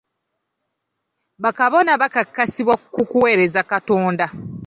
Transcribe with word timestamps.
Ba 1.41 1.51
Kabona 1.57 1.91
bakakasibwa 2.01 2.75
kuweereza 3.09 3.61
Katonda. 3.71 4.25